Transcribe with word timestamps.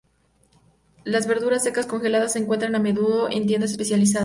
Las 1.03 1.27
verduras 1.27 1.61
secas 1.63 1.85
congeladas 1.85 2.33
se 2.33 2.39
encuentran 2.39 2.73
a 2.73 2.79
menudo 2.79 3.29
en 3.29 3.45
tiendas 3.45 3.69
especializadas. 3.69 4.19